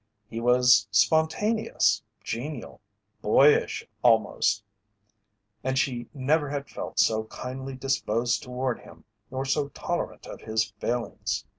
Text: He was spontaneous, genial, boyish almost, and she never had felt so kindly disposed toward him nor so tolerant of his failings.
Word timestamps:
He 0.27 0.39
was 0.39 0.87
spontaneous, 0.89 2.01
genial, 2.23 2.81
boyish 3.21 3.87
almost, 4.01 4.63
and 5.63 5.77
she 5.77 6.09
never 6.11 6.49
had 6.49 6.67
felt 6.67 6.97
so 6.97 7.25
kindly 7.25 7.75
disposed 7.75 8.41
toward 8.41 8.79
him 8.79 9.05
nor 9.29 9.45
so 9.45 9.69
tolerant 9.69 10.25
of 10.25 10.41
his 10.41 10.73
failings. 10.79 11.45